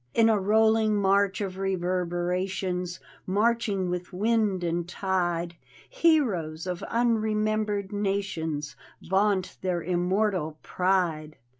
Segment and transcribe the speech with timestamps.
[0.15, 5.57] In a rolling march of reverberations, Marching with wind and tide,
[5.91, 11.37] Heroes of unrcmembcred nations Vaunt their immortal pride.